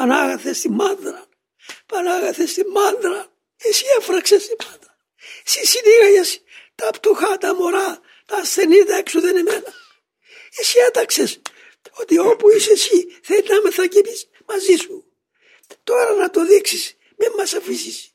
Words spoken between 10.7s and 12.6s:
έταξες ότι όπου